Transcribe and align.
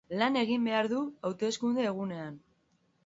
Lan 0.19 0.37
egin 0.39 0.63
behar 0.69 0.89
du 0.93 1.01
hauteskunde 1.29 1.87
egunean. 1.91 2.41